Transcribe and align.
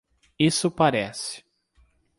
Isso 0.39 0.71
parece. 0.71 1.45